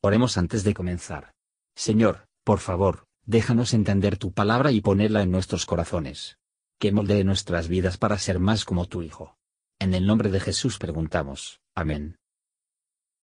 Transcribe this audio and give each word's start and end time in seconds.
Oremos 0.00 0.38
antes 0.38 0.62
de 0.62 0.74
comenzar. 0.74 1.32
Señor, 1.74 2.28
por 2.44 2.60
favor, 2.60 3.06
déjanos 3.26 3.74
entender 3.74 4.16
tu 4.16 4.32
palabra 4.32 4.70
y 4.70 4.80
ponerla 4.80 5.22
en 5.22 5.32
nuestros 5.32 5.66
corazones. 5.66 6.38
Que 6.78 6.92
moldee 6.92 7.24
nuestras 7.24 7.66
vidas 7.66 7.98
para 7.98 8.16
ser 8.18 8.38
más 8.38 8.64
como 8.64 8.86
tu 8.86 9.02
Hijo. 9.02 9.36
En 9.80 9.94
el 9.94 10.06
nombre 10.06 10.30
de 10.30 10.38
Jesús 10.38 10.78
preguntamos. 10.78 11.60
Amén. 11.74 12.16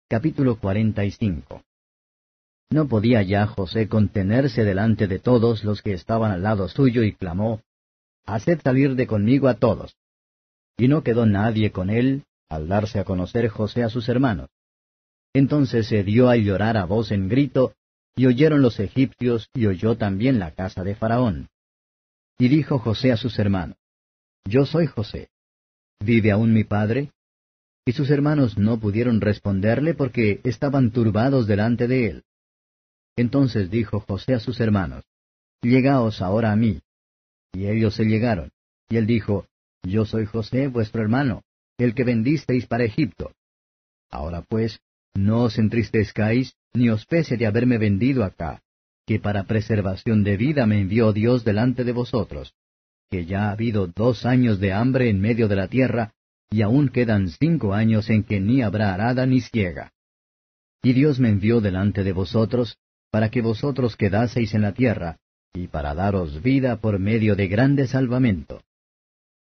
Capítulo 0.08 0.58
45 0.58 1.62
No 2.70 2.88
podía 2.88 3.22
ya 3.22 3.46
José 3.46 3.88
contenerse 3.88 4.64
delante 4.64 5.06
de 5.06 5.20
todos 5.20 5.62
los 5.62 5.80
que 5.82 5.92
estaban 5.92 6.32
al 6.32 6.42
lado 6.42 6.68
suyo 6.68 7.04
y 7.04 7.14
clamó, 7.14 7.62
Haced 8.26 8.60
salir 8.62 8.96
de 8.96 9.06
conmigo 9.06 9.46
a 9.46 9.54
todos. 9.54 9.96
Y 10.76 10.88
no 10.88 11.02
quedó 11.04 11.24
nadie 11.24 11.70
con 11.70 11.88
él, 11.88 12.24
al 12.48 12.66
darse 12.66 12.98
a 12.98 13.04
conocer 13.04 13.48
José 13.48 13.84
a 13.84 13.90
sus 13.90 14.08
hermanos. 14.08 14.48
Entonces 15.32 15.86
se 15.86 16.02
dio 16.02 16.28
a 16.28 16.36
llorar 16.36 16.76
a 16.76 16.84
voz 16.84 17.10
en 17.12 17.28
grito, 17.28 17.74
y 18.16 18.26
oyeron 18.26 18.62
los 18.62 18.80
egipcios, 18.80 19.48
y 19.54 19.66
oyó 19.66 19.96
también 19.96 20.38
la 20.38 20.52
casa 20.52 20.82
de 20.82 20.94
Faraón. 20.94 21.48
Y 22.38 22.48
dijo 22.48 22.78
José 22.78 23.12
a 23.12 23.16
sus 23.16 23.38
hermanos, 23.38 23.76
Yo 24.44 24.64
soy 24.64 24.86
José. 24.86 25.28
¿Vive 26.00 26.30
aún 26.30 26.52
mi 26.52 26.64
padre? 26.64 27.12
Y 27.84 27.92
sus 27.92 28.10
hermanos 28.10 28.58
no 28.58 28.78
pudieron 28.78 29.20
responderle 29.20 29.94
porque 29.94 30.40
estaban 30.44 30.90
turbados 30.92 31.46
delante 31.46 31.88
de 31.88 32.06
él. 32.06 32.24
Entonces 33.16 33.70
dijo 33.70 34.00
José 34.00 34.34
a 34.34 34.40
sus 34.40 34.60
hermanos, 34.60 35.04
Llegaos 35.62 36.22
ahora 36.22 36.52
a 36.52 36.56
mí. 36.56 36.80
Y 37.52 37.66
ellos 37.66 37.94
se 37.94 38.04
llegaron. 38.04 38.52
Y 38.88 38.96
él 38.96 39.06
dijo, 39.06 39.46
Yo 39.82 40.04
soy 40.04 40.26
José 40.26 40.68
vuestro 40.68 41.02
hermano, 41.02 41.42
el 41.78 41.94
que 41.94 42.04
vendisteis 42.04 42.66
para 42.66 42.84
Egipto. 42.84 43.32
Ahora 44.10 44.42
pues, 44.42 44.80
no 45.14 45.42
os 45.44 45.58
entristezcáis, 45.58 46.54
ni 46.74 46.90
os 46.90 47.04
pese 47.06 47.36
de 47.36 47.46
haberme 47.46 47.78
vendido 47.78 48.24
acá, 48.24 48.62
que 49.06 49.18
para 49.18 49.44
preservación 49.44 50.22
de 50.22 50.36
vida 50.36 50.66
me 50.66 50.80
envió 50.80 51.12
Dios 51.12 51.44
delante 51.44 51.84
de 51.84 51.92
vosotros, 51.92 52.54
que 53.10 53.24
ya 53.24 53.48
ha 53.48 53.52
habido 53.52 53.86
dos 53.86 54.26
años 54.26 54.60
de 54.60 54.72
hambre 54.72 55.08
en 55.08 55.20
medio 55.20 55.48
de 55.48 55.56
la 55.56 55.68
tierra, 55.68 56.12
y 56.50 56.62
aún 56.62 56.88
quedan 56.88 57.28
cinco 57.28 57.74
años 57.74 58.10
en 58.10 58.22
que 58.22 58.40
ni 58.40 58.62
habrá 58.62 58.94
arada 58.94 59.26
ni 59.26 59.40
ciega. 59.40 59.92
Y 60.82 60.92
Dios 60.92 61.18
me 61.18 61.30
envió 61.30 61.60
delante 61.60 62.04
de 62.04 62.12
vosotros, 62.12 62.78
para 63.10 63.30
que 63.30 63.42
vosotros 63.42 63.96
quedaseis 63.96 64.54
en 64.54 64.62
la 64.62 64.72
tierra, 64.72 65.18
y 65.52 65.68
para 65.68 65.94
daros 65.94 66.42
vida 66.42 66.76
por 66.76 66.98
medio 66.98 67.34
de 67.34 67.48
grande 67.48 67.86
salvamento. 67.86 68.62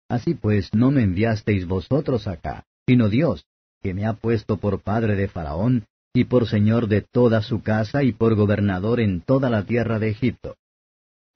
Así 0.09 0.35
pues, 0.35 0.73
no 0.73 0.91
me 0.91 1.03
enviasteis 1.03 1.67
vosotros 1.67 2.29
acá, 2.29 2.65
sino 2.87 3.09
Dios, 3.09 3.45
que 3.87 3.95
me 3.95 4.05
ha 4.05 4.15
puesto 4.15 4.57
por 4.57 4.81
padre 4.81 5.15
de 5.15 5.29
Faraón, 5.29 5.87
y 6.13 6.25
por 6.25 6.49
señor 6.49 6.89
de 6.89 7.03
toda 7.03 7.41
su 7.41 7.63
casa, 7.63 8.03
y 8.03 8.11
por 8.11 8.35
gobernador 8.35 8.99
en 8.99 9.21
toda 9.21 9.49
la 9.49 9.63
tierra 9.63 10.01
de 10.01 10.09
Egipto. 10.09 10.57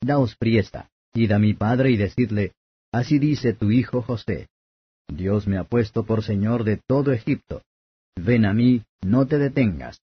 Daos 0.00 0.34
priesta, 0.34 0.90
id 1.14 1.30
a 1.30 1.38
mi 1.38 1.54
padre 1.54 1.92
y 1.92 1.96
decidle, 1.96 2.54
Así 2.90 3.20
dice 3.20 3.52
tu 3.52 3.70
hijo 3.70 4.02
José, 4.02 4.48
Dios 5.06 5.46
me 5.46 5.58
ha 5.58 5.62
puesto 5.62 6.04
por 6.04 6.24
señor 6.24 6.64
de 6.64 6.80
todo 6.88 7.12
Egipto. 7.12 7.62
Ven 8.16 8.44
a 8.44 8.52
mí, 8.52 8.82
no 9.00 9.28
te 9.28 9.38
detengas. 9.38 10.00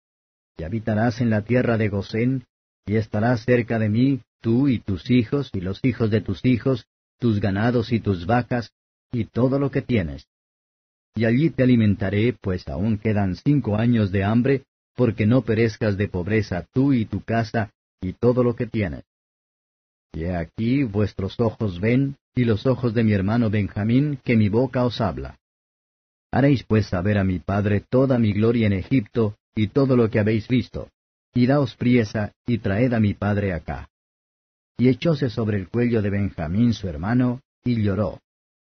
Y 0.55 0.65
habitarás 0.65 1.21
en 1.21 1.31
la 1.31 1.41
tierra 1.41 1.79
de 1.79 1.89
Gosén, 1.89 2.45
y 2.85 2.97
estarás 2.97 3.43
cerca 3.43 3.79
de 3.79 3.89
mí, 3.89 4.21
tú 4.39 4.67
y 4.67 4.77
tus 4.77 5.09
hijos, 5.09 5.49
y 5.51 5.61
los 5.61 5.83
hijos 5.83 6.11
de 6.11 6.21
tus 6.21 6.45
hijos, 6.45 6.85
tus 7.17 7.39
ganados 7.39 7.91
y 7.91 7.99
tus 7.99 8.27
vacas, 8.27 8.71
y 9.11 9.25
todo 9.25 9.57
lo 9.57 9.71
que 9.71 9.81
tienes 9.81 10.27
y 11.15 11.23
allí 11.23 11.49
te 11.49 11.63
alimentaré, 11.63 12.33
pues 12.39 12.67
aún 12.67 12.97
quedan 12.97 13.35
cinco 13.35 13.77
años 13.77 14.11
de 14.11 14.25
hambre, 14.25 14.65
porque 14.95 15.25
no 15.25 15.43
perezcas 15.43 15.97
de 15.97 16.09
pobreza 16.09 16.67
tú 16.73 16.91
y 16.91 17.05
tu 17.05 17.21
casa 17.21 17.71
y 18.01 18.13
todo 18.13 18.43
lo 18.43 18.55
que 18.55 18.67
tienes. 18.67 19.03
Y 20.13 20.25
he 20.25 20.35
aquí 20.35 20.83
vuestros 20.83 21.39
ojos 21.39 21.79
ven, 21.79 22.17
y 22.35 22.43
los 22.43 22.65
ojos 22.65 22.93
de 22.93 23.03
mi 23.03 23.13
hermano 23.13 23.49
Benjamín, 23.49 24.19
que 24.23 24.35
mi 24.35 24.49
boca 24.49 24.85
os 24.85 24.99
habla. 24.99 25.39
Haréis 26.31 26.63
pues 26.63 26.87
saber 26.87 27.17
a 27.17 27.23
mi 27.23 27.39
padre 27.39 27.81
toda 27.89 28.19
mi 28.19 28.33
gloria 28.33 28.67
en 28.67 28.73
Egipto, 28.73 29.37
y 29.55 29.67
todo 29.67 29.95
lo 29.95 30.09
que 30.09 30.19
habéis 30.19 30.49
visto, 30.49 30.89
y 31.33 31.47
daos 31.47 31.75
priesa, 31.75 32.33
y 32.45 32.57
traed 32.57 32.91
a 32.93 32.99
mi 32.99 33.13
padre 33.13 33.53
acá. 33.53 33.89
Y 34.77 34.89
echóse 34.89 35.29
sobre 35.29 35.57
el 35.57 35.69
cuello 35.69 36.01
de 36.01 36.09
Benjamín 36.09 36.73
su 36.73 36.89
hermano, 36.89 37.39
y 37.63 37.81
lloró 37.81 38.19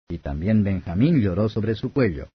y 0.08 0.18
también 0.18 0.62
Benjamín 0.64 1.20
lloró 1.20 1.48
sobre 1.48 1.74
su 1.74 1.92
cuello. 1.92 2.28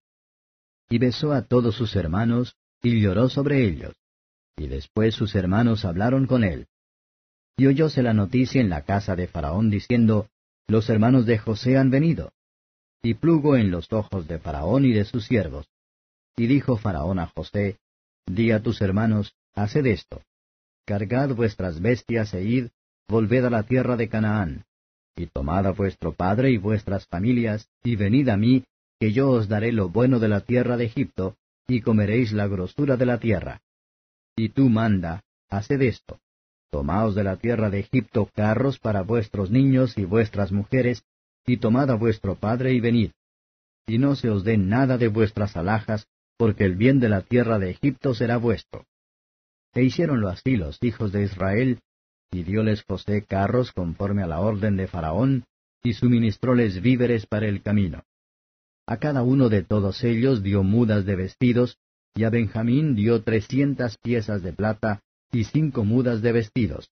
Y 0.89 0.97
besó 0.97 1.33
a 1.33 1.43
todos 1.43 1.75
sus 1.75 1.95
hermanos, 1.95 2.55
y 2.81 3.01
lloró 3.01 3.29
sobre 3.29 3.63
ellos. 3.63 3.93
Y 4.55 4.67
después 4.67 5.15
sus 5.15 5.35
hermanos 5.35 5.85
hablaron 5.85 6.25
con 6.25 6.43
él. 6.43 6.67
Y 7.57 7.67
oyóse 7.67 8.01
la 8.01 8.13
noticia 8.13 8.61
en 8.61 8.69
la 8.69 8.83
casa 8.83 9.15
de 9.15 9.27
Faraón 9.27 9.69
diciendo, 9.69 10.29
Los 10.67 10.89
hermanos 10.89 11.25
de 11.25 11.37
José 11.37 11.77
han 11.77 11.89
venido. 11.89 12.31
Y 13.03 13.15
plugo 13.15 13.55
en 13.55 13.71
los 13.71 13.91
ojos 13.93 14.27
de 14.27 14.39
Faraón 14.39 14.85
y 14.85 14.93
de 14.93 15.05
sus 15.05 15.25
siervos. 15.25 15.67
Y 16.35 16.47
dijo 16.47 16.77
Faraón 16.77 17.19
a 17.19 17.27
José, 17.27 17.77
Di 18.25 18.51
a 18.51 18.61
tus 18.61 18.81
hermanos, 18.81 19.33
haced 19.55 19.85
esto. 19.85 20.21
Cargad 20.85 21.35
vuestras 21.35 21.81
bestias 21.81 22.33
e 22.33 22.43
id, 22.43 22.67
volved 23.07 23.45
a 23.45 23.49
la 23.49 23.63
tierra 23.63 23.95
de 23.95 24.09
Canaán, 24.09 24.65
y 25.17 25.27
tomad 25.27 25.65
a 25.65 25.71
vuestro 25.71 26.13
padre 26.13 26.51
y 26.51 26.57
vuestras 26.57 27.07
familias, 27.07 27.67
y 27.83 27.95
venid 27.95 28.29
a 28.29 28.37
mí, 28.37 28.63
que 28.99 29.11
yo 29.11 29.31
os 29.31 29.47
daré 29.47 29.71
lo 29.71 29.89
bueno 29.89 30.19
de 30.19 30.27
la 30.27 30.41
tierra 30.41 30.77
de 30.77 30.85
Egipto, 30.85 31.35
y 31.67 31.81
comeréis 31.81 32.31
la 32.31 32.47
grosura 32.47 32.95
de 32.95 33.05
la 33.05 33.19
tierra. 33.19 33.61
Y 34.35 34.49
tú 34.49 34.69
manda, 34.69 35.23
haced 35.49 35.81
esto. 35.81 36.19
Tomaos 36.69 37.15
de 37.15 37.23
la 37.23 37.37
tierra 37.37 37.69
de 37.69 37.79
Egipto 37.79 38.29
carros 38.33 38.79
para 38.79 39.01
vuestros 39.01 39.51
niños 39.51 39.97
y 39.97 40.05
vuestras 40.05 40.51
mujeres, 40.51 41.03
y 41.45 41.57
tomad 41.57 41.89
a 41.89 41.95
vuestro 41.95 42.35
padre 42.35 42.73
y 42.73 42.79
venid. 42.79 43.11
Y 43.87 43.97
no 43.97 44.15
se 44.15 44.29
os 44.29 44.43
dé 44.43 44.57
nada 44.57 44.97
de 44.97 45.07
vuestras 45.07 45.57
alhajas, 45.57 46.07
porque 46.37 46.65
el 46.65 46.75
bien 46.75 46.99
de 46.99 47.09
la 47.09 47.21
tierra 47.21 47.57
de 47.57 47.71
Egipto 47.71 48.13
será 48.13 48.37
vuestro. 48.37 48.85
E 49.73 49.83
hicieronlo 49.83 50.29
así 50.29 50.57
los 50.57 50.77
hijos 50.83 51.11
de 51.11 51.23
Israel, 51.23 51.79
y 52.31 52.43
dióles 52.43 52.83
José 52.83 53.23
carros 53.23 53.71
conforme 53.71 54.23
a 54.23 54.27
la 54.27 54.39
orden 54.39 54.77
de 54.77 54.87
Faraón, 54.87 55.45
y 55.83 55.93
suministróles 55.93 56.81
víveres 56.81 57.25
para 57.25 57.47
el 57.47 57.61
camino. 57.61 58.03
A 58.85 58.97
cada 58.97 59.23
uno 59.23 59.49
de 59.49 59.63
todos 59.63 60.03
ellos 60.03 60.43
dio 60.43 60.63
mudas 60.63 61.05
de 61.05 61.15
vestidos, 61.15 61.77
y 62.15 62.23
a 62.23 62.29
Benjamín 62.29 62.95
dio 62.95 63.21
trescientas 63.21 63.97
piezas 63.97 64.41
de 64.41 64.53
plata 64.53 65.01
y 65.31 65.43
cinco 65.43 65.83
mudas 65.83 66.21
de 66.21 66.31
vestidos. 66.31 66.89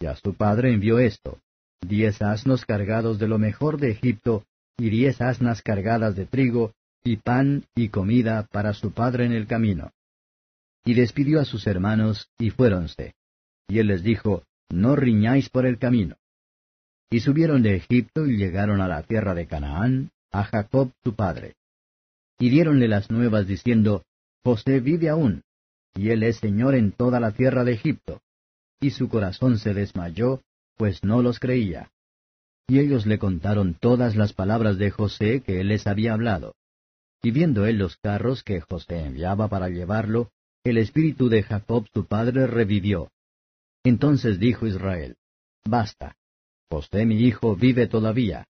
Y 0.00 0.06
a 0.06 0.14
su 0.14 0.34
padre 0.34 0.72
envió 0.72 0.98
esto, 0.98 1.40
diez 1.80 2.22
asnos 2.22 2.64
cargados 2.64 3.18
de 3.18 3.26
lo 3.26 3.38
mejor 3.38 3.78
de 3.78 3.90
Egipto, 3.90 4.44
y 4.76 4.90
diez 4.90 5.20
asnas 5.20 5.62
cargadas 5.62 6.14
de 6.14 6.26
trigo, 6.26 6.72
y 7.02 7.16
pan 7.16 7.64
y 7.74 7.88
comida 7.88 8.46
para 8.52 8.74
su 8.74 8.92
padre 8.92 9.24
en 9.24 9.32
el 9.32 9.46
camino. 9.46 9.90
Y 10.84 10.94
despidió 10.94 11.40
a 11.40 11.44
sus 11.44 11.66
hermanos, 11.66 12.28
y 12.38 12.50
fuéronse. 12.50 13.14
Y 13.68 13.78
él 13.78 13.88
les 13.88 14.02
dijo, 14.02 14.44
No 14.70 14.96
riñáis 14.96 15.50
por 15.50 15.66
el 15.66 15.78
camino. 15.78 16.16
Y 17.10 17.20
subieron 17.20 17.62
de 17.62 17.76
Egipto 17.76 18.26
y 18.26 18.36
llegaron 18.36 18.80
a 18.80 18.88
la 18.88 19.02
tierra 19.02 19.34
de 19.34 19.46
Canaán, 19.46 20.10
a 20.32 20.44
Jacob 20.44 20.92
su 21.04 21.14
padre. 21.14 21.54
Y 22.38 22.50
diéronle 22.50 22.88
las 22.88 23.10
nuevas 23.10 23.46
diciendo, 23.46 24.04
José 24.44 24.80
vive 24.80 25.08
aún, 25.08 25.42
y 25.94 26.10
él 26.10 26.22
es 26.22 26.36
señor 26.36 26.74
en 26.74 26.92
toda 26.92 27.20
la 27.20 27.32
tierra 27.32 27.64
de 27.64 27.72
Egipto. 27.72 28.20
Y 28.80 28.90
su 28.90 29.08
corazón 29.08 29.58
se 29.58 29.74
desmayó, 29.74 30.42
pues 30.76 31.02
no 31.02 31.22
los 31.22 31.40
creía. 31.40 31.90
Y 32.68 32.78
ellos 32.78 33.06
le 33.06 33.18
contaron 33.18 33.74
todas 33.74 34.14
las 34.14 34.32
palabras 34.32 34.78
de 34.78 34.90
José 34.90 35.40
que 35.40 35.60
él 35.60 35.68
les 35.68 35.86
había 35.86 36.12
hablado. 36.12 36.54
Y 37.22 37.32
viendo 37.32 37.66
él 37.66 37.78
los 37.78 37.96
carros 37.96 38.44
que 38.44 38.60
José 38.60 39.00
enviaba 39.06 39.48
para 39.48 39.68
llevarlo, 39.68 40.30
el 40.62 40.78
espíritu 40.78 41.28
de 41.28 41.42
Jacob 41.42 41.86
su 41.92 42.04
padre 42.06 42.46
revivió, 42.46 43.10
entonces 43.88 44.38
dijo 44.38 44.66
Israel, 44.66 45.16
Basta, 45.64 46.16
José 46.70 47.06
mi 47.06 47.16
hijo 47.16 47.56
vive 47.56 47.86
todavía. 47.86 48.46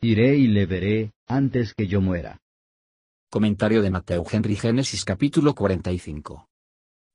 Iré 0.00 0.36
y 0.36 0.48
le 0.48 0.66
veré 0.66 1.12
antes 1.28 1.74
que 1.74 1.86
yo 1.86 2.00
muera. 2.00 2.40
Comentario 3.30 3.82
de 3.82 3.90
Mateo 3.90 4.24
Henry 4.30 4.56
Génesis 4.56 5.04
capítulo 5.04 5.54
45. 5.54 6.48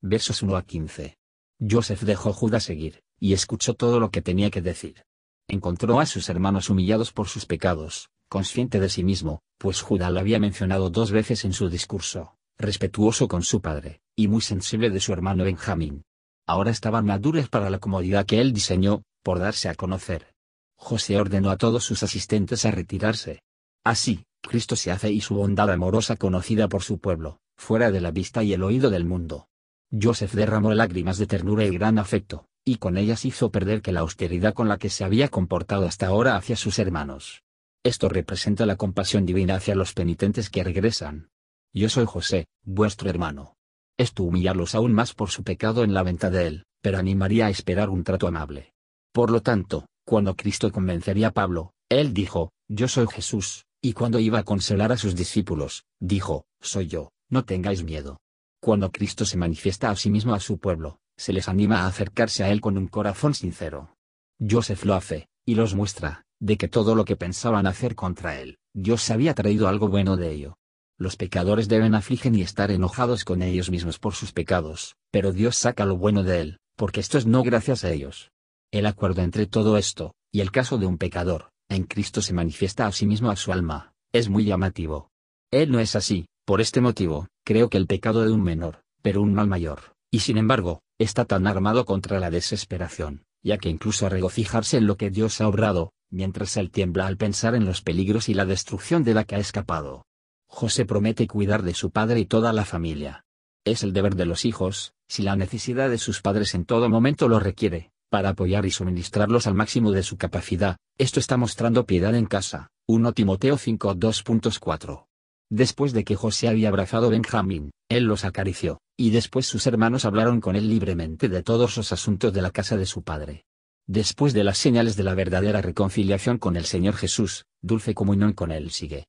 Versos 0.02 0.42
1 0.42 0.56
a 0.56 0.64
15. 0.64 1.18
Joseph 1.60 2.02
dejó 2.04 2.32
Judá 2.32 2.60
seguir, 2.60 3.02
y 3.20 3.34
escuchó 3.34 3.74
todo 3.74 4.00
lo 4.00 4.10
que 4.10 4.22
tenía 4.22 4.50
que 4.50 4.62
decir. 4.62 5.04
Encontró 5.50 6.00
a 6.00 6.06
sus 6.06 6.30
hermanos 6.30 6.70
humillados 6.70 7.12
por 7.12 7.28
sus 7.28 7.46
pecados, 7.46 8.10
consciente 8.30 8.80
de 8.80 8.90
sí 8.90 9.04
mismo, 9.04 9.42
pues 9.58 9.82
Judá 9.82 10.10
lo 10.10 10.20
había 10.20 10.40
mencionado 10.40 10.90
dos 10.90 11.12
veces 11.12 11.44
en 11.46 11.54
su 11.54 11.70
discurso, 11.70 12.38
respetuoso 12.58 13.28
con 13.28 13.44
su 13.44 13.62
padre, 13.62 14.02
y 14.16 14.28
muy 14.28 14.42
sensible 14.42 14.90
de 14.90 15.00
su 15.00 15.12
hermano 15.12 15.44
Benjamín 15.44 16.06
ahora 16.48 16.72
estaban 16.72 17.06
maduras 17.06 17.50
para 17.50 17.70
la 17.70 17.80
comodidad 17.80 18.26
que 18.26 18.42
él 18.42 18.54
diseñó, 18.54 19.04
por 19.22 19.40
darse 19.40 19.70
a 19.70 19.76
conocer. 19.76 20.34
José 20.78 21.20
ordenó 21.20 21.50
a 21.50 21.58
todos 21.58 21.84
sus 21.84 22.02
asistentes 22.04 22.66
a 22.66 22.72
retirarse. 22.72 23.42
Así, 23.84 24.24
Cristo 24.42 24.76
se 24.76 24.92
hace 24.92 25.12
y 25.12 25.22
su 25.22 25.36
bondad 25.36 25.70
amorosa 25.70 26.16
conocida 26.16 26.70
por 26.70 26.84
su 26.84 27.00
pueblo, 27.00 27.40
fuera 27.58 27.92
de 27.92 28.02
la 28.02 28.12
vista 28.12 28.44
y 28.44 28.54
el 28.54 28.64
oído 28.64 28.90
del 28.90 29.06
mundo. 29.06 29.48
Joseph 29.92 30.34
derramó 30.34 30.74
lágrimas 30.74 31.18
de 31.18 31.28
ternura 31.28 31.66
y 31.66 31.70
gran 31.70 32.00
afecto, 32.00 32.46
y 32.64 32.78
con 32.78 32.98
ellas 32.98 33.26
hizo 33.26 33.52
perder 33.52 33.82
que 33.82 33.92
la 33.92 34.02
austeridad 34.02 34.54
con 34.54 34.68
la 34.68 34.78
que 34.78 34.90
se 34.90 35.04
había 35.04 35.30
comportado 35.30 35.86
hasta 35.86 36.08
ahora 36.08 36.36
hacia 36.36 36.56
sus 36.56 36.80
hermanos. 36.80 37.44
Esto 37.84 38.10
representa 38.10 38.66
la 38.66 38.76
compasión 38.76 39.26
divina 39.26 39.56
hacia 39.56 39.76
los 39.76 39.94
penitentes 39.94 40.50
que 40.50 40.64
regresan. 40.64 41.30
Yo 41.74 41.90
soy 41.90 42.06
José, 42.06 42.48
vuestro 42.64 43.10
hermano. 43.10 43.57
Esto 43.98 44.24
humillarlos 44.24 44.76
aún 44.76 44.94
más 44.94 45.14
por 45.14 45.32
su 45.32 45.44
pecado 45.44 45.84
en 45.84 45.94
la 45.94 46.04
venta 46.04 46.30
de 46.30 46.48
él, 46.48 46.66
pero 46.82 47.00
animaría 47.00 47.48
a 47.48 47.50
esperar 47.50 47.90
un 47.90 48.04
trato 48.04 48.28
amable. 48.28 48.74
Por 49.12 49.32
lo 49.32 49.42
tanto, 49.42 49.88
cuando 50.06 50.36
Cristo 50.36 50.72
convencería 50.72 51.30
a 51.30 51.32
Pablo, 51.32 51.72
él 51.90 52.14
dijo, 52.14 52.52
Yo 52.70 52.88
soy 52.88 53.08
Jesús, 53.08 53.66
y 53.82 53.94
cuando 53.94 54.20
iba 54.20 54.40
a 54.40 54.44
consolar 54.44 54.92
a 54.92 54.98
sus 54.98 55.16
discípulos, 55.16 55.86
dijo, 56.00 56.46
Soy 56.62 56.88
yo, 56.88 57.10
no 57.30 57.46
tengáis 57.46 57.84
miedo. 57.84 58.20
Cuando 58.62 58.92
Cristo 58.92 59.26
se 59.26 59.38
manifiesta 59.38 59.90
a 59.90 59.96
sí 59.96 60.10
mismo 60.10 60.34
a 60.34 60.40
su 60.40 60.60
pueblo, 60.60 61.00
se 61.18 61.34
les 61.34 61.48
anima 61.50 61.82
a 61.82 61.88
acercarse 61.88 62.44
a 62.44 62.50
Él 62.52 62.62
con 62.62 62.78
un 62.78 62.88
corazón 62.88 63.34
sincero. 63.34 63.96
Joseph 64.40 64.86
lo 64.86 64.94
hace, 64.94 65.28
y 65.46 65.56
los 65.56 65.74
muestra, 65.74 66.24
de 66.40 66.58
que 66.58 66.68
todo 66.68 66.94
lo 66.94 67.06
que 67.06 67.16
pensaban 67.16 67.66
hacer 67.66 67.96
contra 67.96 68.40
Él, 68.40 68.60
Dios 68.74 69.10
había 69.10 69.34
traído 69.34 69.68
algo 69.68 69.88
bueno 69.88 70.18
de 70.18 70.32
ello. 70.32 70.58
Los 71.00 71.16
pecadores 71.16 71.68
deben 71.68 71.94
afligen 71.94 72.34
y 72.34 72.42
estar 72.42 72.72
enojados 72.72 73.24
con 73.24 73.44
ellos 73.44 73.70
mismos 73.70 74.00
por 74.00 74.16
sus 74.16 74.32
pecados, 74.32 74.96
pero 75.12 75.32
Dios 75.32 75.56
saca 75.56 75.86
lo 75.86 75.96
bueno 75.96 76.24
de 76.24 76.42
Él, 76.42 76.60
porque 76.76 77.00
esto 77.00 77.20
es 77.20 77.28
no 77.28 77.44
gracias 77.44 77.84
a 77.84 77.92
ellos. 77.92 78.32
El 78.72 78.88
acuerdo 78.88 79.22
entre 79.22 79.46
todo 79.46 79.78
esto, 79.78 80.16
y 80.32 80.42
el 80.42 80.52
caso 80.52 80.80
de 80.80 80.88
un 80.88 80.98
pecador, 80.98 81.52
en 81.70 81.84
Cristo 81.84 82.24
se 82.24 82.34
manifiesta 82.34 82.88
a 82.88 82.92
sí 82.92 83.06
mismo 83.06 83.30
a 83.30 83.36
su 83.36 83.54
alma, 83.54 83.94
es 84.12 84.28
muy 84.28 84.44
llamativo. 84.44 85.12
Él 85.52 85.72
no 85.72 85.80
es 85.80 85.96
así, 85.96 86.26
por 86.46 86.62
este 86.62 86.82
motivo, 86.82 87.28
creo 87.46 87.70
que 87.70 87.78
el 87.78 87.86
pecado 87.86 88.24
de 88.24 88.32
un 88.32 88.42
menor, 88.42 88.82
pero 89.04 89.22
un 89.22 89.36
mal 89.36 89.48
mayor, 89.48 89.94
y 90.10 90.20
sin 90.20 90.40
embargo, 90.40 90.82
está 90.98 91.26
tan 91.26 91.46
armado 91.46 91.86
contra 91.86 92.20
la 92.20 92.32
desesperación, 92.32 93.24
ya 93.44 93.60
que 93.60 93.70
incluso 93.70 94.08
a 94.08 94.10
regocijarse 94.10 94.78
en 94.78 94.88
lo 94.88 94.98
que 94.98 95.12
Dios 95.12 95.42
ha 95.42 95.48
obrado, 95.48 95.92
mientras 96.10 96.58
él 96.58 96.72
tiembla 96.72 97.06
al 97.06 97.18
pensar 97.18 97.54
en 97.54 97.66
los 97.66 97.84
peligros 97.84 98.30
y 98.30 98.34
la 98.34 98.46
destrucción 98.46 99.04
de 99.04 99.14
la 99.14 99.26
que 99.26 99.36
ha 99.36 99.40
escapado. 99.40 100.07
José 100.48 100.86
promete 100.86 101.28
cuidar 101.28 101.64
de 101.64 101.74
su 101.74 101.92
padre 101.92 102.20
y 102.20 102.26
toda 102.26 102.54
la 102.54 102.66
familia. 102.66 103.26
Es 103.66 103.84
el 103.84 103.94
deber 103.94 104.16
de 104.16 104.26
los 104.26 104.46
hijos, 104.46 104.94
si 105.08 105.24
la 105.24 105.36
necesidad 105.36 105.90
de 105.90 105.98
sus 105.98 106.22
padres 106.22 106.56
en 106.56 106.66
todo 106.66 106.90
momento 106.90 107.28
lo 107.28 107.40
requiere, 107.40 107.92
para 108.10 108.30
apoyar 108.30 108.66
y 108.66 108.72
suministrarlos 108.72 109.48
al 109.48 109.54
máximo 109.54 109.92
de 109.92 110.04
su 110.04 110.18
capacidad, 110.18 110.78
esto 110.98 111.20
está 111.20 111.38
mostrando 111.38 111.86
piedad 111.86 112.16
en 112.16 112.26
casa. 112.26 112.70
1 112.88 113.12
Timoteo 113.14 113.58
5 113.58 113.96
2.4 113.96 115.06
Después 115.50 115.94
de 115.94 116.04
que 116.04 116.16
José 116.16 116.48
había 116.48 116.70
abrazado 116.70 117.08
a 117.08 117.10
Benjamín, 117.10 117.72
él 117.90 118.06
los 118.06 118.26
acarició, 118.26 118.80
y 118.98 119.12
después 119.12 119.46
sus 119.46 119.68
hermanos 119.68 120.06
hablaron 120.06 120.42
con 120.42 120.56
él 120.56 120.70
libremente 120.70 121.30
de 121.30 121.44
todos 121.44 121.78
los 121.78 121.92
asuntos 121.92 122.34
de 122.34 122.42
la 122.42 122.52
casa 122.52 122.78
de 122.78 122.86
su 122.86 123.04
padre. 123.04 123.46
Después 123.86 124.34
de 124.34 124.44
las 124.44 124.58
señales 124.58 124.98
de 124.98 125.04
la 125.04 125.14
verdadera 125.14 125.62
reconciliación 125.62 126.38
con 126.38 126.58
el 126.58 126.66
Señor 126.66 126.96
Jesús, 126.96 127.46
dulce 127.62 127.94
comunión 127.94 128.34
con 128.34 128.52
él 128.52 128.72
sigue. 128.72 129.06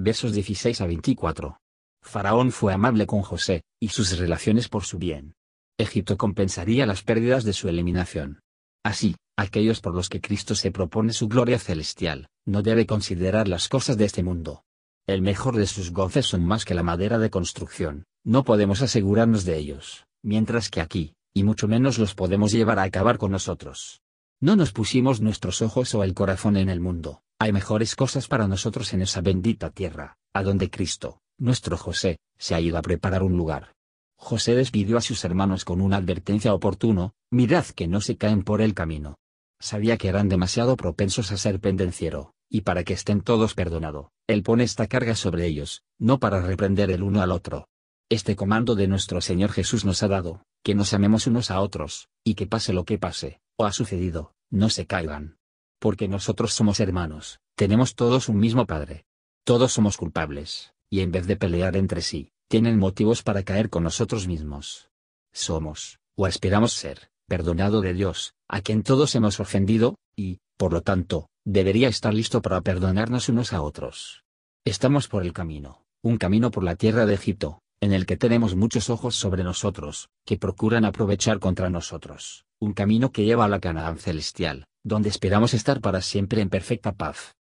Versos 0.00 0.32
16 0.32 0.80
a 0.80 0.86
24. 0.86 1.58
Faraón 2.02 2.52
fue 2.52 2.72
amable 2.72 3.06
con 3.06 3.22
José, 3.22 3.64
y 3.80 3.88
sus 3.88 4.16
relaciones 4.16 4.68
por 4.68 4.84
su 4.84 4.98
bien. 4.98 5.34
Egipto 5.76 6.16
compensaría 6.16 6.86
las 6.86 7.02
pérdidas 7.02 7.42
de 7.42 7.52
su 7.52 7.68
eliminación. 7.68 8.40
Así, 8.84 9.16
aquellos 9.36 9.80
por 9.80 9.94
los 9.94 10.08
que 10.08 10.20
Cristo 10.20 10.54
se 10.54 10.70
propone 10.70 11.12
su 11.12 11.28
gloria 11.28 11.58
celestial, 11.58 12.28
no 12.46 12.62
debe 12.62 12.86
considerar 12.86 13.48
las 13.48 13.68
cosas 13.68 13.98
de 13.98 14.04
este 14.04 14.22
mundo, 14.22 14.62
el 15.08 15.22
mejor 15.22 15.56
de 15.56 15.66
sus 15.66 15.90
goces 15.90 16.26
son 16.26 16.44
más 16.44 16.66
que 16.66 16.74
la 16.74 16.82
madera 16.82 17.18
de 17.18 17.30
construcción, 17.30 18.04
no 18.24 18.44
podemos 18.44 18.82
asegurarnos 18.82 19.46
de 19.46 19.56
ellos, 19.56 20.04
mientras 20.22 20.68
que 20.68 20.82
aquí, 20.82 21.14
y 21.32 21.44
mucho 21.44 21.66
menos 21.66 21.98
los 21.98 22.14
podemos 22.14 22.52
llevar 22.52 22.78
a 22.78 22.82
acabar 22.82 23.16
con 23.16 23.30
nosotros. 23.30 24.02
No 24.38 24.54
nos 24.54 24.72
pusimos 24.72 25.22
nuestros 25.22 25.62
ojos 25.62 25.94
o 25.94 26.04
el 26.04 26.12
corazón 26.12 26.58
en 26.58 26.68
el 26.68 26.80
mundo, 26.80 27.22
hay 27.40 27.52
mejores 27.52 27.94
cosas 27.94 28.26
para 28.26 28.48
nosotros 28.48 28.92
en 28.92 29.02
esa 29.02 29.20
bendita 29.20 29.70
tierra, 29.70 30.18
a 30.32 30.42
donde 30.42 30.70
Cristo, 30.70 31.20
nuestro 31.38 31.76
José, 31.76 32.18
se 32.36 32.54
ha 32.54 32.60
ido 32.60 32.76
a 32.78 32.82
preparar 32.82 33.22
un 33.22 33.36
lugar. 33.36 33.74
José 34.16 34.56
despidió 34.56 34.96
a 34.98 35.00
sus 35.00 35.24
hermanos 35.24 35.64
con 35.64 35.80
una 35.80 35.98
advertencia 35.98 36.52
oportuno, 36.52 37.12
mirad 37.30 37.64
que 37.66 37.86
no 37.86 38.00
se 38.00 38.16
caen 38.16 38.42
por 38.42 38.60
el 38.60 38.74
camino. 38.74 39.18
Sabía 39.60 39.96
que 39.96 40.08
eran 40.08 40.28
demasiado 40.28 40.76
propensos 40.76 41.30
a 41.30 41.36
ser 41.36 41.60
pendenciero, 41.60 42.34
y 42.48 42.62
para 42.62 42.82
que 42.82 42.94
estén 42.94 43.20
todos 43.20 43.54
perdonado, 43.54 44.10
Él 44.26 44.42
pone 44.42 44.64
esta 44.64 44.88
carga 44.88 45.14
sobre 45.14 45.46
ellos, 45.46 45.82
no 45.98 46.18
para 46.18 46.40
reprender 46.40 46.90
el 46.90 47.04
uno 47.04 47.22
al 47.22 47.30
otro. 47.30 47.68
Este 48.08 48.34
comando 48.34 48.74
de 48.74 48.88
nuestro 48.88 49.20
Señor 49.20 49.52
Jesús 49.52 49.84
nos 49.84 50.02
ha 50.02 50.08
dado, 50.08 50.42
que 50.64 50.74
nos 50.74 50.92
amemos 50.92 51.28
unos 51.28 51.52
a 51.52 51.60
otros, 51.60 52.08
y 52.24 52.34
que 52.34 52.46
pase 52.46 52.72
lo 52.72 52.84
que 52.84 52.98
pase, 52.98 53.40
o 53.56 53.64
ha 53.64 53.72
sucedido, 53.72 54.34
no 54.50 54.70
se 54.70 54.86
caigan. 54.86 55.37
Porque 55.78 56.08
nosotros 56.08 56.52
somos 56.54 56.80
hermanos, 56.80 57.38
tenemos 57.56 57.94
todos 57.94 58.28
un 58.28 58.38
mismo 58.38 58.66
Padre. 58.66 59.04
Todos 59.44 59.72
somos 59.72 59.96
culpables, 59.96 60.72
y 60.90 61.00
en 61.00 61.12
vez 61.12 61.26
de 61.26 61.36
pelear 61.36 61.76
entre 61.76 62.02
sí, 62.02 62.32
tienen 62.48 62.78
motivos 62.78 63.22
para 63.22 63.44
caer 63.44 63.70
con 63.70 63.84
nosotros 63.84 64.26
mismos. 64.26 64.90
Somos, 65.32 66.00
o 66.16 66.26
esperamos 66.26 66.72
ser, 66.72 67.10
perdonado 67.26 67.80
de 67.80 67.94
Dios, 67.94 68.34
a 68.48 68.60
quien 68.60 68.82
todos 68.82 69.14
hemos 69.14 69.38
ofendido, 69.38 69.96
y, 70.16 70.40
por 70.56 70.72
lo 70.72 70.82
tanto, 70.82 71.28
debería 71.44 71.88
estar 71.88 72.12
listo 72.12 72.42
para 72.42 72.60
perdonarnos 72.60 73.28
unos 73.28 73.52
a 73.52 73.62
otros. 73.62 74.24
Estamos 74.64 75.08
por 75.08 75.22
el 75.22 75.32
camino, 75.32 75.84
un 76.02 76.18
camino 76.18 76.50
por 76.50 76.64
la 76.64 76.74
tierra 76.74 77.06
de 77.06 77.14
Egipto, 77.14 77.60
en 77.80 77.92
el 77.92 78.06
que 78.06 78.16
tenemos 78.16 78.56
muchos 78.56 78.90
ojos 78.90 79.14
sobre 79.14 79.44
nosotros, 79.44 80.08
que 80.24 80.36
procuran 80.36 80.84
aprovechar 80.84 81.38
contra 81.38 81.70
nosotros, 81.70 82.44
un 82.60 82.72
camino 82.72 83.12
que 83.12 83.24
lleva 83.24 83.44
a 83.44 83.48
la 83.48 83.60
Canaán 83.60 83.98
celestial, 83.98 84.66
donde 84.82 85.08
esperamos 85.08 85.54
estar 85.54 85.80
para 85.80 86.00
siempre 86.00 86.40
en 86.40 86.48
perfecta 86.48 86.92
paz. 86.92 87.36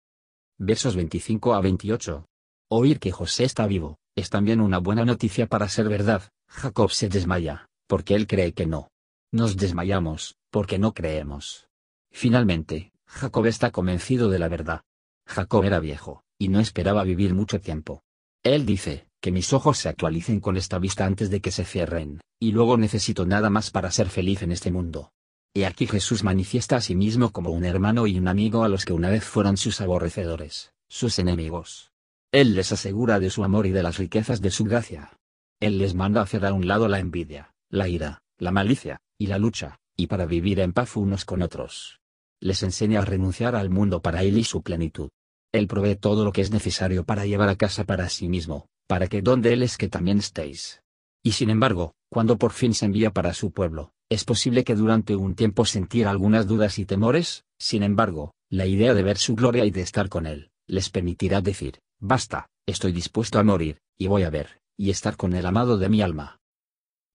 Versos 0.58 0.96
25 0.96 1.54
a 1.54 1.62
28. 1.62 2.26
Oír 2.70 3.00
que 3.00 3.12
José 3.12 3.44
está 3.44 3.68
vivo, 3.68 3.98
es 4.16 4.30
también 4.30 4.62
una 4.62 4.80
buena 4.80 5.06
noticia 5.06 5.48
para 5.48 5.70
ser 5.70 5.90
verdad, 5.90 6.24
Jacob 6.48 6.92
se 6.92 7.10
desmaya, 7.10 7.68
porque 7.88 8.16
él 8.16 8.28
cree 8.28 8.54
que 8.54 8.66
no. 8.66 8.90
Nos 9.32 9.58
desmayamos, 9.58 10.36
porque 10.52 10.80
no 10.80 10.94
creemos. 10.94 11.68
Finalmente, 12.12 12.92
Jacob 13.08 13.46
está 13.48 13.72
convencido 13.72 14.30
de 14.30 14.40
la 14.40 14.48
verdad. 14.48 14.82
Jacob 15.28 15.64
era 15.64 15.80
viejo, 15.80 16.24
y 16.40 16.50
no 16.50 16.60
esperaba 16.60 17.04
vivir 17.04 17.34
mucho 17.34 17.60
tiempo. 17.60 18.04
Él 18.44 18.66
dice, 18.66 19.08
que 19.24 19.32
mis 19.32 19.54
ojos 19.54 19.78
se 19.78 19.88
actualicen 19.88 20.42
con 20.42 20.58
esta 20.58 20.80
vista 20.80 21.06
antes 21.06 21.30
de 21.30 21.40
que 21.40 21.50
se 21.50 21.64
cierren, 21.64 22.20
y 22.42 22.52
luego 22.52 22.78
necesito 22.78 23.26
nada 23.26 23.50
más 23.50 23.72
para 23.72 23.90
ser 23.90 24.10
feliz 24.10 24.42
en 24.42 24.52
este 24.52 24.70
mundo. 24.70 25.14
Y 25.54 25.64
aquí 25.64 25.88
Jesús 25.88 26.26
manifiesta 26.26 26.76
a 26.76 26.82
sí 26.82 26.94
mismo 26.94 27.32
como 27.32 27.52
un 27.52 27.64
hermano 27.64 28.06
y 28.06 28.20
un 28.20 28.28
amigo 28.28 28.66
a 28.66 28.68
los 28.68 28.84
que 28.84 28.92
una 28.92 29.10
vez 29.10 29.24
fueron 29.24 29.56
sus 29.56 29.80
aborrecedores, 29.80 30.74
sus 30.90 31.20
enemigos. 31.20 31.94
Él 32.34 32.54
les 32.54 32.74
asegura 32.74 33.22
de 33.22 33.30
su 33.30 33.46
amor 33.46 33.66
y 33.66 33.72
de 33.72 33.84
las 33.84 33.98
riquezas 33.98 34.42
de 34.42 34.52
su 34.52 34.66
gracia. 34.66 35.18
Él 35.62 35.78
les 35.78 35.96
manda 35.96 36.22
hacer 36.22 36.46
a 36.46 36.52
un 36.52 36.68
lado 36.68 36.90
la 36.90 37.00
envidia, 37.00 37.54
la 37.70 37.88
ira, 37.88 38.24
la 38.38 38.52
malicia, 38.52 39.00
y 39.18 39.28
la 39.28 39.38
lucha, 39.38 39.78
y 39.96 40.08
para 40.08 40.26
vivir 40.26 40.60
en 40.60 40.74
paz 40.74 40.98
unos 40.98 41.24
con 41.24 41.42
otros 41.42 42.02
les 42.44 42.62
enseña 42.62 43.00
a 43.00 43.06
renunciar 43.06 43.56
al 43.56 43.70
mundo 43.70 44.02
para 44.02 44.22
él 44.24 44.38
y 44.38 44.44
su 44.44 44.64
plenitud. 44.64 45.10
Él 45.54 45.68
provee 45.68 45.96
todo 45.96 46.26
lo 46.26 46.34
que 46.34 46.42
es 46.42 46.52
necesario 46.52 47.06
para 47.06 47.26
llevar 47.26 47.48
a 47.48 47.56
casa 47.56 47.86
para 47.86 48.10
sí 48.10 48.28
mismo, 48.28 48.68
para 48.88 49.08
que 49.08 49.22
donde 49.22 49.54
Él 49.54 49.64
es 49.64 49.78
que 49.78 49.90
también 49.90 50.20
estéis. 50.20 50.82
Y 51.24 51.34
sin 51.34 51.50
embargo, 51.50 51.94
cuando 52.10 52.38
por 52.38 52.52
fin 52.52 52.74
se 52.74 52.86
envía 52.86 53.12
para 53.12 53.34
su 53.34 53.52
pueblo, 53.52 53.92
es 54.10 54.26
posible 54.26 54.64
que 54.64 54.76
durante 54.76 55.16
un 55.16 55.36
tiempo 55.36 55.66
sentir 55.66 56.08
algunas 56.08 56.48
dudas 56.48 56.78
y 56.80 56.86
temores, 56.86 57.46
sin 57.58 57.84
embargo, 57.84 58.34
la 58.50 58.66
idea 58.66 58.94
de 58.94 59.04
ver 59.04 59.18
su 59.18 59.36
gloria 59.36 59.66
y 59.66 59.72
de 59.72 59.82
estar 59.82 60.10
con 60.10 60.26
Él, 60.26 60.52
les 60.68 60.90
permitirá 60.90 61.42
decir, 61.42 61.80
basta, 62.00 62.48
estoy 62.66 62.92
dispuesto 62.92 63.40
a 63.40 63.44
morir, 63.44 63.80
y 63.98 64.08
voy 64.08 64.24
a 64.24 64.30
ver, 64.30 64.62
y 64.78 64.90
estar 64.90 65.18
con 65.18 65.34
el 65.34 65.46
amado 65.46 65.78
de 65.78 65.90
mi 65.90 66.02
alma. 66.02 66.40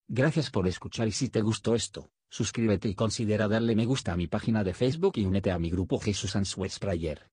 Gracias 0.08 0.50
por 0.50 0.66
escuchar 0.66 1.06
y 1.06 1.12
si 1.12 1.28
te 1.28 1.42
gustó 1.42 1.74
esto, 1.74 2.10
Suscríbete 2.30 2.88
y 2.88 2.94
considera 2.94 3.48
darle 3.48 3.74
me 3.74 3.86
gusta 3.86 4.12
a 4.12 4.16
mi 4.16 4.26
página 4.26 4.62
de 4.62 4.74
Facebook 4.74 5.14
y 5.16 5.24
únete 5.24 5.50
a 5.50 5.58
mi 5.58 5.70
grupo 5.70 5.98
Jesús 5.98 6.36
Answers 6.36 6.78
Prayer. 6.78 7.30